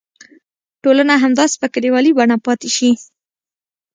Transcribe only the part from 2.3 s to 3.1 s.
پاتې شي.